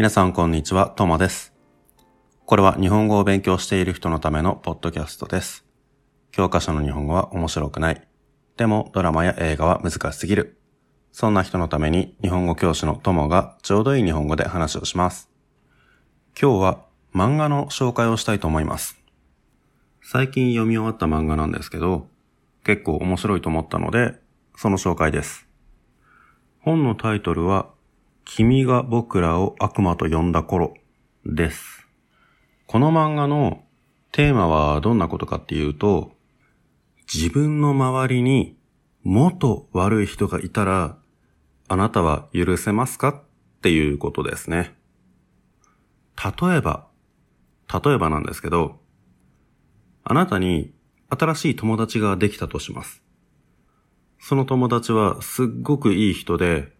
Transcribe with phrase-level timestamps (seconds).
[0.00, 1.52] 皆さんこんにちは、ともです。
[2.46, 5.66] これは日本語を勉強している人のためのポッドキャストです。
[6.32, 8.08] 教科書の日本語は面白くない。
[8.56, 10.58] でもドラマや映画は難しすぎる。
[11.12, 15.28] そんな人のために日本語教師のともがちょうどいい日本語で話をします。
[16.40, 18.98] 今日は漫画の紹介をしたいと思います。
[20.00, 22.06] 最近読み終わった漫画なんですけど、
[22.64, 24.18] 結構面白いと思ったので、
[24.56, 25.46] その紹介です。
[26.60, 27.78] 本のタイトルは、
[28.32, 30.74] 君が僕らを悪魔と呼んだ頃
[31.26, 31.88] です。
[32.68, 33.64] この漫画の
[34.12, 36.12] テーマはどんなことかっていうと、
[37.12, 38.56] 自分の周りに
[39.02, 40.96] もっと悪い人がいたら、
[41.66, 43.22] あなたは許せますかっ
[43.62, 44.76] ていうことですね。
[46.16, 46.86] 例えば、
[47.84, 48.78] 例えばなんですけど、
[50.04, 50.72] あなたに
[51.08, 53.02] 新しい友達ができたとします。
[54.20, 56.78] その友達はすっごくいい人で、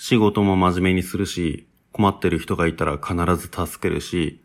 [0.00, 4.40] 仕事も真面目にするし、困ってる人がいたら必ず助けるし、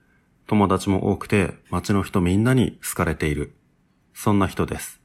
[0.47, 3.53] 友達も多くて街の人みんなに好かれている。
[4.15, 4.99] そんな人です。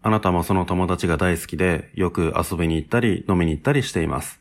[0.00, 4.40] あなたもその友達が大好きで、よく遊びに行ったり飲みに行ったりしています。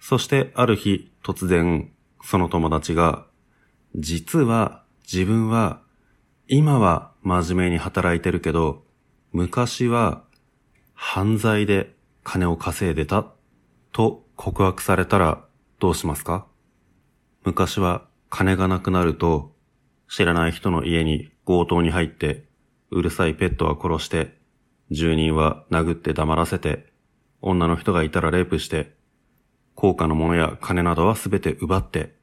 [0.00, 1.92] そしてある日突然、
[2.24, 3.26] その友達が、
[3.94, 5.80] 実は自分は
[6.48, 8.82] 今は真面目に働いてるけど、
[9.30, 10.24] 昔は
[10.94, 13.32] 犯罪で金を稼いでた
[13.92, 15.44] と告白されたら
[15.78, 16.46] どうしますか？
[17.44, 19.52] 昔は金がなくなると
[20.08, 22.44] 知らない人の家に強盗に入って
[22.90, 24.38] うるさいペットは殺して
[24.90, 26.92] 住人は殴って黙らせて
[27.40, 28.94] 女の人がいたらレイプして
[29.74, 32.14] 高価なものや金などはすべて奪って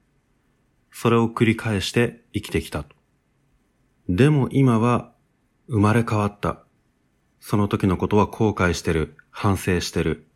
[0.91, 2.85] それを繰り返して生きてきた。
[4.07, 5.11] でも今は
[5.67, 6.63] 生まれ変わった。
[7.39, 9.15] その時のことは後悔してる。
[9.29, 10.27] 反省してる。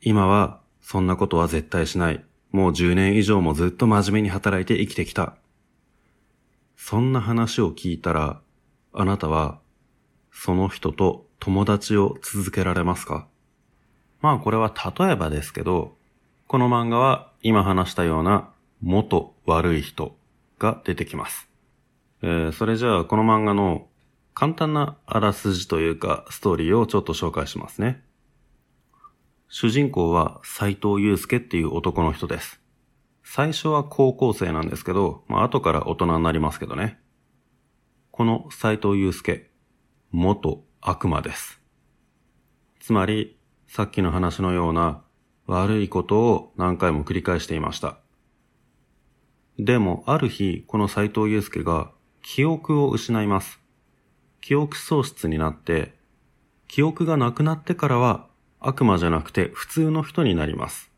[0.00, 2.24] 今はそんなことは絶対しない。
[2.50, 5.36] もう10年以上もずっと真面目に働いて生きてきた。
[6.76, 8.40] そんな話を聞いたら、
[8.92, 9.60] あなたは
[10.32, 13.28] その人と友達を続けられますか？
[14.20, 15.96] まあこれは例えばですけど、
[16.46, 18.50] この漫画は今話したような
[18.82, 20.16] 元悪い人
[20.58, 21.48] が出てきます。
[22.22, 23.86] えー、それじゃあこの漫画の
[24.34, 28.02] 簡単なあらすじというかストーリーをちょっと紹介しますね。
[29.52, 32.60] 主人公は斎藤祐介っていう男の人です。
[33.24, 37.00] 最初は高校生なんですけど、まあ後から大人になりますけどね。
[38.12, 39.50] この斎藤祐介、
[40.12, 41.60] 元悪魔です。
[42.78, 45.02] つまり、さっきの話のような
[45.48, 47.98] 悪いことを何回も繰り返していました。
[49.58, 51.90] でも、ある日、この斎藤祐介が
[52.22, 53.58] 記憶を失います。
[54.40, 55.98] 記憶喪失になって、
[56.68, 58.29] 記憶がなくなってからは
[58.60, 60.90] 悪魔じゃなくて普通の人になります。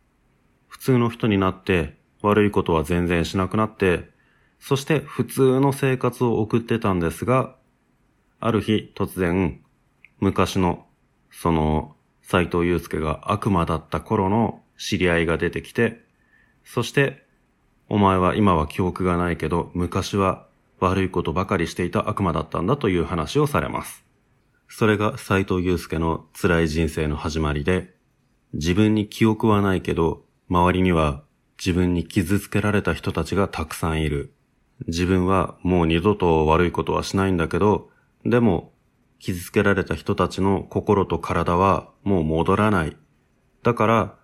[0.68, 4.10] 普通の人になって悪いことは全然しなくなって、
[4.58, 7.56] そして普通の生活を送ってたんですが、
[8.40, 9.60] ある日突然、
[10.18, 10.86] 昔の
[11.30, 16.00] その斎藤祐介が悪魔だった頃の知り合いが出てきて、
[16.64, 17.24] そして
[17.88, 20.46] お前は今は記憶がないけど昔は
[20.80, 24.04] 悪いことばかりしていた悪魔だったんだという話をされます。
[24.74, 27.94] それが斎藤祐介の辛い人生の始まりで、
[28.54, 31.24] 自分に記憶はないけど、周りには
[31.58, 34.32] 自分に傷つけられた人たちがたくさんいる。
[34.86, 37.90] 自分はもう二度と悪いことはしないんだけど、
[38.24, 38.72] でも
[39.18, 42.96] 傷つけられた人たちの心と体はもう戻らない。
[43.62, 44.14] だから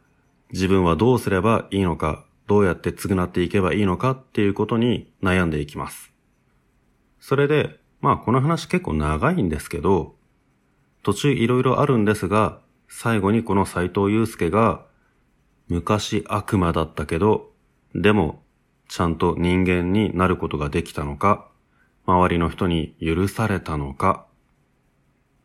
[0.50, 6.10] 自分はどうすればいいのか、どうやって償っていけばいいのかっていうことに悩んでいきます。
[7.20, 10.16] それで、まあこの話結構長いんですけど、
[11.03, 14.86] 途中いろいろあるんですが、最後にこの斎藤祐介が、
[15.69, 17.50] 昔悪魔だったけど、
[17.94, 18.42] でも、
[18.88, 21.48] ちゃんと人間になることができたのか、
[22.06, 24.26] 周りの人に許されたのか、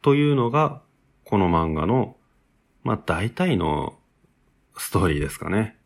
[0.02, 0.82] というのが、
[1.26, 2.16] この漫画の、
[2.84, 3.98] まあ大体の
[4.78, 5.78] ストーリーですかね。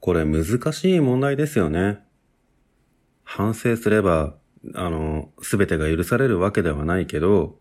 [0.00, 1.98] これ難しい問題ですよね。
[3.24, 4.34] 反省すれば、
[4.74, 7.58] あの、すべてが許されるわけではないけど、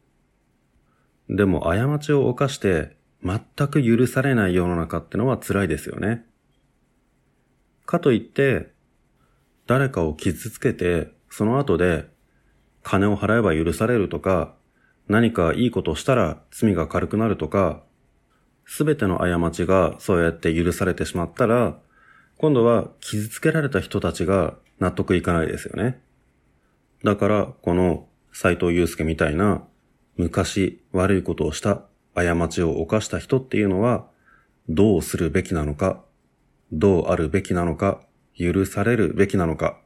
[1.29, 6.25] でも過ちを犯して全く許されない世の中ってのは辛いですよね。
[7.85, 8.71] かといって、
[9.65, 12.07] 誰かを傷つけて、その後で
[12.83, 14.53] 金を払えば許されるとか、
[15.07, 17.83] 何かいいことをしたら罪が軽くなるとか、
[18.65, 21.79] すべての過ちがそうやって許されてしまったら、
[22.37, 25.99] 今度は傷つけられた人たちが納得いかないですよね。
[27.03, 29.63] だから、この斎藤祐介みたいな
[30.17, 31.83] 昔悪いことをした
[32.13, 34.07] 過ちを犯した人っていうのは
[34.67, 36.03] どうするべきなのか
[36.71, 38.01] どうあるべきなのか、
[38.37, 39.79] 許されるべきなのか。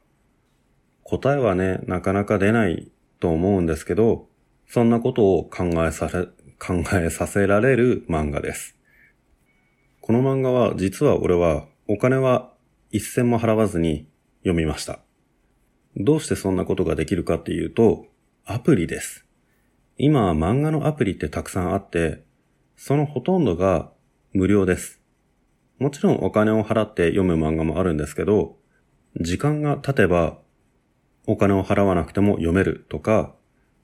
[1.04, 2.90] 答えはね、なかなか出ない
[3.20, 4.28] と思うんですけど、
[4.66, 6.24] そんなことを考えさせ、
[6.58, 8.76] 考えさせられる漫画です。
[10.00, 12.52] この漫画は実は俺はお金は
[12.90, 14.08] 一銭も払わずに
[14.40, 14.98] 読みました。
[15.96, 18.06] どうしてそんなことができるかっていうと、
[18.44, 19.24] アプリです。
[19.98, 22.22] 今は漫画のアプリってたくさんあって、
[22.76, 23.90] そのほとんどが
[24.32, 25.00] 無料です。
[25.78, 28.56] もちろんお金を払って読む漫画もあるんですけど、
[29.20, 30.38] 時間が経てば
[31.26, 33.34] お金を払わなくても読めるとか、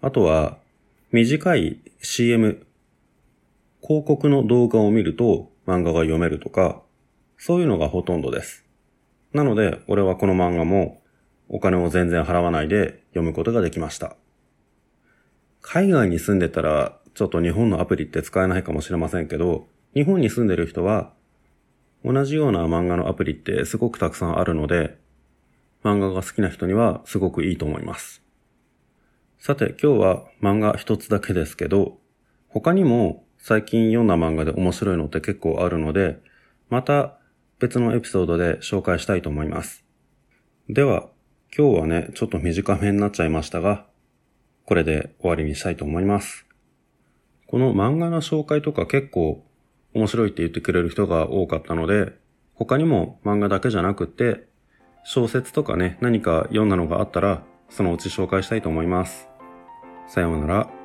[0.01, 0.59] あとは
[1.13, 2.67] 短い CM、
[3.83, 6.83] 広告の動画を見ると漫画が読めるとか、
[7.37, 8.65] そういうのがほとんどです。
[9.33, 11.03] なので、俺はこの漫画も
[11.49, 14.17] お金を全然払わないで読むことができました。
[15.61, 21.13] 海外に住んでたら、ちょっと日本のアプリって使えないかもしれませんけど、日本に住んでる人は、
[22.05, 24.99] 同じような漫画のアプリってすごくたくさんあるので、
[25.83, 28.23] 漫画が好きな人にはすごくいいと思います。
[29.39, 31.99] さて今日は漫画一つだけですけど、
[32.49, 36.21] 他にも最近読んだ漫画で面白いのって結構あるので、
[36.71, 37.19] また
[37.59, 39.85] 別のエピソードで紹介したいと思います。
[40.69, 41.09] では、
[41.57, 43.88] 今日はね、ちょっと短めになっちゃいましたが、
[44.69, 46.45] これで終わりにしたいと思います。
[47.47, 49.43] この漫画の紹介とか結構
[49.95, 52.13] 面白いって言ってくれる人が多かったので、
[52.53, 54.47] 他にも漫画だけじゃなくて、
[55.05, 59.31] 小説とかね、何か読んだのがあったら、そのうち紹介したいと思います。
[60.07, 60.78] さようなら。